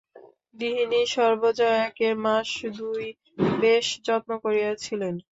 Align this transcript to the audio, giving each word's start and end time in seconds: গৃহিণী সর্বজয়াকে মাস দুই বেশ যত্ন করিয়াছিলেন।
গৃহিণী 0.55 1.01
সর্বজয়াকে 1.07 2.07
মাস 2.23 2.49
দুই 2.79 3.03
বেশ 3.61 3.87
যত্ন 4.05 4.31
করিয়াছিলেন। 4.43 5.13